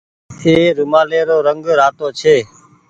اي 0.43 0.55
رومآلي 0.77 1.21
رو 1.29 1.37
رنگ 1.47 1.63
رآتو 1.79 2.07
ڇي۔ 2.19 2.37